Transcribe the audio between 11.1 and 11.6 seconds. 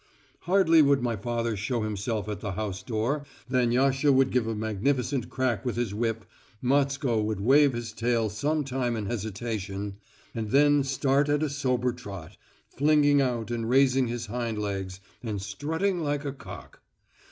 at a